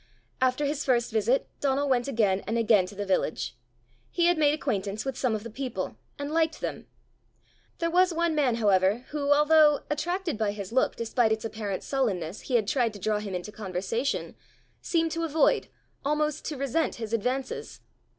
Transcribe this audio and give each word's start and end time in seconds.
After 0.41 0.65
his 0.65 0.83
first 0.83 1.11
visit 1.11 1.47
Donal 1.59 1.87
went 1.87 2.07
again 2.07 2.39
and 2.47 2.57
again 2.57 2.87
to 2.87 2.95
the 2.95 3.05
village: 3.05 3.55
he 4.09 4.25
had 4.25 4.35
made 4.39 4.51
acquaintance 4.55 5.05
with 5.05 5.15
some 5.15 5.35
of 5.35 5.43
the 5.43 5.51
people, 5.51 5.95
and 6.17 6.31
liked 6.31 6.59
them. 6.59 6.87
There 7.77 7.91
was 7.91 8.11
one 8.11 8.33
man, 8.33 8.55
however, 8.55 9.05
who, 9.09 9.31
although, 9.31 9.81
attracted 9.91 10.39
by 10.39 10.53
his 10.53 10.71
look 10.71 10.95
despite 10.95 11.31
its 11.31 11.45
apparent 11.45 11.83
sullenness, 11.83 12.41
he 12.41 12.55
had 12.55 12.67
tried 12.67 12.93
to 12.93 12.99
draw 12.99 13.19
him 13.19 13.35
into 13.35 13.51
conversation, 13.51 14.35
seemed 14.81 15.11
to 15.11 15.23
avoid, 15.23 15.67
almost 16.03 16.45
to 16.45 16.57
resent 16.57 16.95
his 16.95 17.13
advances. 17.13 17.81